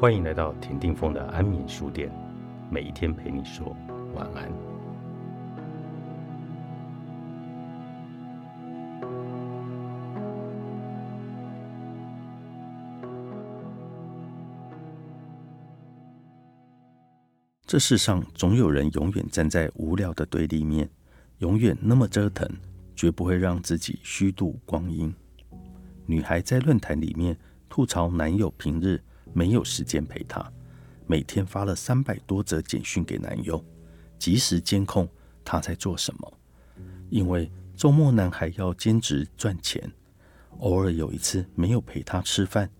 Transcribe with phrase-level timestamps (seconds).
[0.00, 2.10] 欢迎来到田定峰的安眠书店，
[2.70, 3.76] 每一天陪你说
[4.14, 4.50] 晚安。
[17.66, 20.88] 这世上总有人永远站在无聊的对立面，
[21.40, 22.48] 永远那么折腾，
[22.96, 25.14] 绝不会让自己虚度光阴。
[26.06, 27.36] 女孩在论坛里面
[27.68, 28.98] 吐槽男友平日
[29.32, 30.44] 没有时间陪她，
[31.06, 33.64] 每天发了三百多则简讯给男友，
[34.18, 35.08] 及时监控
[35.44, 36.32] 他在做什么。
[37.08, 39.90] 因为周末男孩要兼职赚钱，
[40.58, 42.70] 偶尔有一次没有陪她吃饭，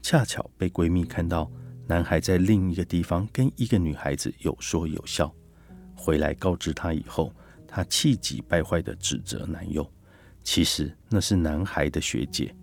[0.00, 1.50] 恰巧被闺蜜看到。
[1.86, 5.30] 男孩在另一个地方跟一个女孩子有说有笑，
[5.94, 7.30] 回来告知她以后，
[7.68, 9.86] 她气急败坏的指责男友，
[10.42, 12.54] 其实那是男孩的学姐，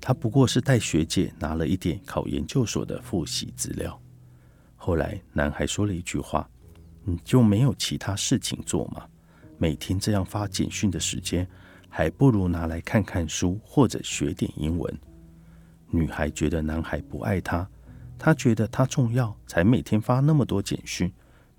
[0.00, 4.00] 他不过是带学姐拿了一点考研究所的复习资料。
[4.76, 6.48] 后来男孩说了一句话
[7.04, 9.06] ：“你就没有其他事情做吗？
[9.58, 11.46] 每天这样发简讯的时间，
[11.88, 14.98] 还不如拿来看看书或者学点英文。”
[15.92, 17.68] 女孩觉得男孩不爱她。
[18.18, 21.10] 她觉得他重要，才每天发那么多简讯，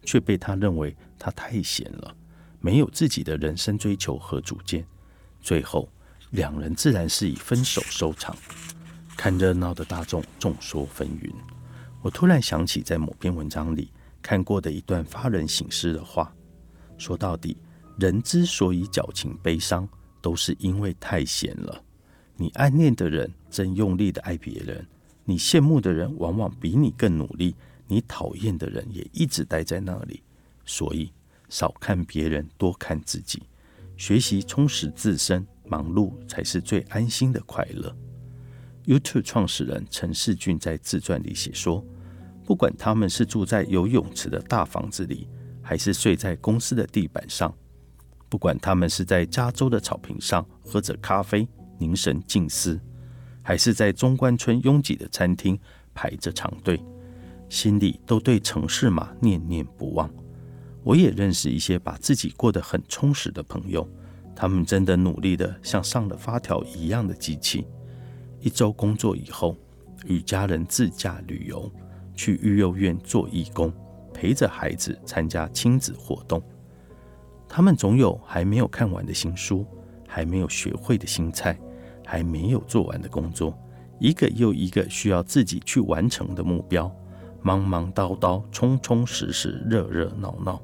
[0.03, 2.15] 却被他认为他太闲了，
[2.59, 4.85] 没有自己的人生追求和主见。
[5.39, 5.91] 最后，
[6.31, 8.35] 两人自然是以分手收场。
[9.15, 11.31] 看热闹的大众众说纷纭。
[12.01, 16.33] 我突然想起在某篇文章里看过的一段发人省思的话：
[16.97, 17.55] 说到底，
[17.99, 19.87] 人之所以矫情悲伤，
[20.21, 21.83] 都是因为太闲了。
[22.35, 24.85] 你暗恋的人正用力的爱别人。
[25.23, 27.55] 你羡慕的人往往比你更努力，
[27.87, 30.23] 你讨厌的人也一直待在那里。
[30.65, 31.11] 所以，
[31.47, 33.43] 少看别人，多看自己，
[33.95, 37.95] 学习充实自身，忙碌才是最安心的快乐。
[38.85, 41.81] YouTube 创始人陈世俊在自传里写说
[42.43, 45.29] ：“不管他们是住在有泳池的大房子里，
[45.61, 47.49] 还是睡在公司的地板上；
[48.27, 51.47] 不管他们是在加州的草坪上喝着咖啡，
[51.79, 52.77] 凝神静思。”
[53.43, 55.57] 还是在中关村拥挤的餐厅
[55.95, 56.79] 排着长队，
[57.49, 60.07] 心里都对城市嘛念念不忘。
[60.83, 63.87] 我也认识一些把自己过得很充实的朋友，
[64.35, 67.67] 他们真的努力的像上了发条一样的机器。
[68.39, 69.55] 一周工作以后，
[70.05, 71.71] 与家人自驾旅游，
[72.13, 73.71] 去育幼院做义工，
[74.13, 76.41] 陪着孩子参加亲子活动。
[77.47, 79.65] 他们总有还没有看完的新书，
[80.07, 81.59] 还没有学会的新菜。
[82.03, 83.57] 还没有做完的工作，
[83.97, 86.93] 一个又一个需要自己去完成的目标，
[87.41, 90.61] 忙忙叨叨，充充实实，热热闹闹。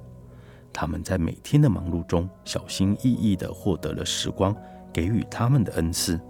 [0.80, 4.56] 他们在每天的忙碌中，小心翼翼地获得了时光
[4.94, 6.22] 给予他们的恩赐，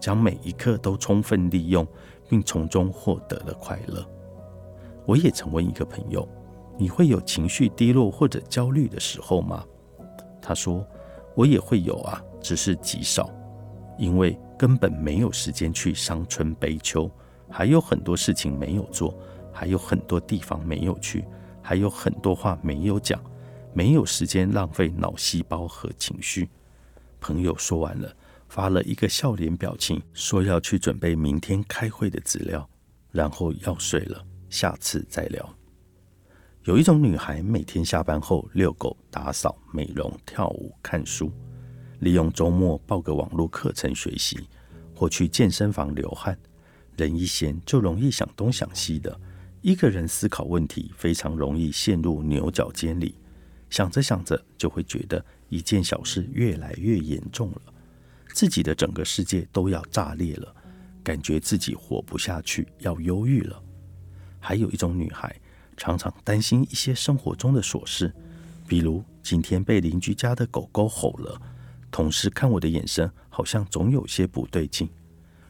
[0.00, 1.86] 将每一刻都充分利用，
[2.28, 4.04] 并从中获得了快乐。
[5.06, 6.28] 我也曾问一个朋友
[6.76, 9.64] ：“你会有情绪低落或者焦虑的时候吗？”
[10.42, 10.84] 他说
[11.36, 13.30] ：“我也会有啊，只是极少，
[13.96, 17.10] 因为。”根本没有时间去伤春悲秋，
[17.50, 19.12] 还有很多事情没有做，
[19.52, 21.24] 还有很多地方没有去，
[21.60, 23.20] 还有很多话没有讲，
[23.74, 26.48] 没有时间浪费脑细胞和情绪。
[27.20, 28.14] 朋友说完了，
[28.48, 32.68] 发了一个笑脸表情，说要去准备明天开会的资料，
[33.10, 35.56] 然后要睡了，下次再聊。
[36.64, 41.32] 有一种女孩，每天下班后遛狗、打扫、美容、跳舞、看书。
[42.00, 44.36] 利用周末报个网络课程学习，
[44.94, 46.36] 或去健身房流汗。
[46.96, 49.18] 人一闲就容易想东想西的，
[49.60, 53.14] 一个人思考问题非常容易陷入牛角尖里。
[53.72, 57.62] 想着想着，就会觉得一件小事越来越严重了，
[58.34, 60.54] 自己的整个世界都要炸裂了，
[61.02, 63.62] 感觉自己活不下去，要忧郁了。
[64.38, 65.34] 还有一种女孩，
[65.74, 68.12] 常常担心一些生活中的琐事，
[68.68, 71.40] 比如今天被邻居家的狗狗吼了。
[71.90, 74.86] 同事看我的眼神好像总有些不对劲，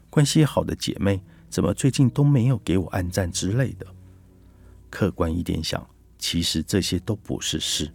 [0.08, 1.20] 关系好的姐妹
[1.50, 3.86] 怎么最近都没有给我按赞之类的？
[4.88, 5.84] 客观一点想，
[6.20, 7.92] 其实这些都不是事。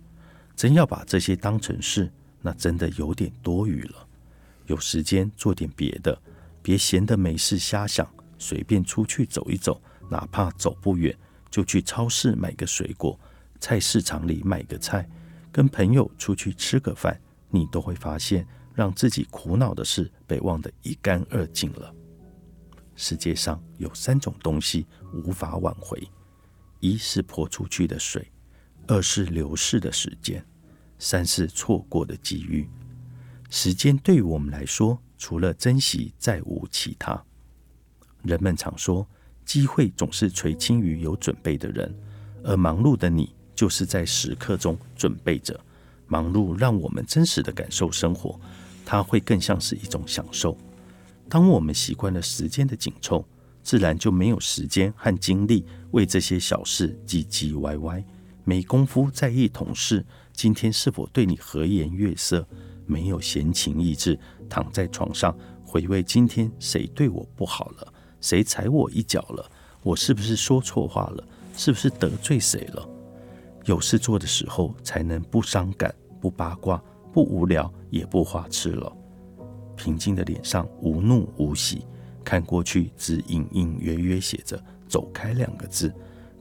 [0.57, 2.11] 真要把这些当成事，
[2.41, 4.07] 那真的有点多余了。
[4.65, 6.19] 有时间做点别的，
[6.63, 8.05] 别闲得没事瞎想。
[8.39, 11.15] 随便出去走一走，哪怕走不远，
[11.51, 13.19] 就去超市买个水果，
[13.59, 15.07] 菜市场里买个菜，
[15.51, 17.19] 跟朋友出去吃个饭。
[17.49, 21.93] 你都会发现，让自己苦恼的事被忘得一干二净了。
[22.95, 26.01] 世界上有三种东西无法挽回：
[26.79, 28.29] 一是泼出去的水，
[28.87, 30.43] 二是流逝的时间，
[30.97, 32.67] 三是错过的机遇。
[33.49, 37.21] 时间对于我们来说，除了珍惜，再无其他。
[38.23, 39.07] 人们常说，
[39.45, 41.93] 机会总是垂青于有准备的人，
[42.43, 45.59] 而忙碌的你就是在时刻中准备着。
[46.07, 48.39] 忙碌让我们真实的感受生活，
[48.85, 50.57] 它会更像是一种享受。
[51.29, 53.27] 当我们习惯了时间的紧凑，
[53.61, 58.01] 自然就没有时间和精力为这些小事唧唧歪歪，
[58.47, 62.47] 没工夫在意同事今天是否对你和颜悦色，
[62.85, 64.17] 没有闲情逸致
[64.47, 69.51] 躺在床上回味今天谁对我不好了，谁踩我一脚了，
[69.83, 71.27] 我是不是说错话了，
[71.57, 72.89] 是不是得罪谁了？
[73.65, 78.89] 有事做的时候，才能不伤感、不八卦、不无聊，也不花痴了。
[79.75, 81.85] 平静的脸上无怒无喜。
[82.23, 84.57] 看过去，只隐隐约约写着
[84.87, 85.93] “走开”两个字，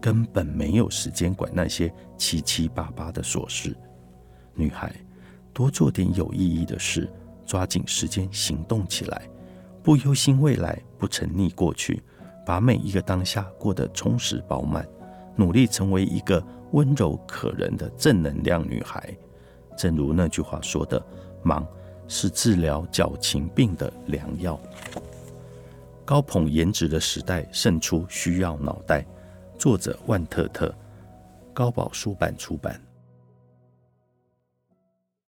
[0.07, 3.77] 根本没有时间管那些七七八八的琐事。
[4.55, 4.95] 女孩，
[5.53, 7.13] 多做点有意义的事，
[7.45, 9.29] 抓紧时间行动起来，
[9.83, 12.01] 不忧心未来，不沉溺过去，
[12.47, 14.89] 把每一个当下过得充实饱满，
[15.35, 19.13] 努力成为一个温柔可人的正能量女孩。
[19.77, 21.05] 正如那句话说的
[21.43, 21.67] ：“忙
[22.07, 24.57] 是治疗矫情病的良药。”
[26.07, 29.05] 高捧颜值的时代胜出需要脑袋。
[29.59, 30.73] 作者万特特，
[31.55, 32.81] 高宝书版出版。